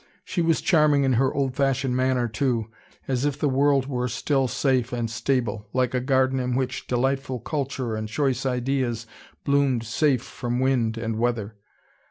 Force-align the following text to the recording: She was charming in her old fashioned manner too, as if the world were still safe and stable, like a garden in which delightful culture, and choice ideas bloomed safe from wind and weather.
She 0.25 0.41
was 0.41 0.61
charming 0.61 1.03
in 1.03 1.13
her 1.13 1.31
old 1.31 1.53
fashioned 1.55 1.95
manner 1.95 2.27
too, 2.27 2.71
as 3.07 3.23
if 3.23 3.37
the 3.37 3.47
world 3.47 3.85
were 3.85 4.07
still 4.07 4.47
safe 4.47 4.91
and 4.91 5.11
stable, 5.11 5.67
like 5.73 5.93
a 5.93 5.99
garden 5.99 6.39
in 6.39 6.55
which 6.55 6.87
delightful 6.87 7.39
culture, 7.39 7.95
and 7.95 8.09
choice 8.09 8.43
ideas 8.43 9.05
bloomed 9.43 9.83
safe 9.83 10.23
from 10.23 10.59
wind 10.59 10.97
and 10.97 11.17
weather. 11.19 11.55